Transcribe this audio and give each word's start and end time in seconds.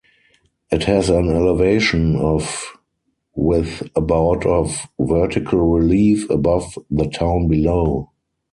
It 0.71 0.85
has 0.85 1.11
an 1.11 1.29
elevation 1.29 2.15
of 2.15 2.73
with 3.35 3.87
about 3.95 4.47
of 4.47 4.87
vertical 4.99 5.59
relief 5.59 6.27
above 6.31 6.75
the 6.89 7.05
town 7.07 7.47
below. 7.47 8.09